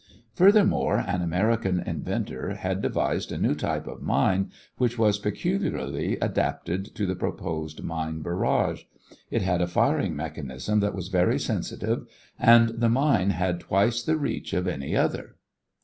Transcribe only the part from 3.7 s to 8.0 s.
of mine which was peculiarly adapted to the proposed